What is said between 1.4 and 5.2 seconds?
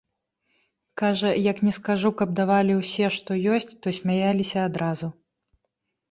як ні скажу, каб давалі ўсе, што ёсць, то смяяліся адразу.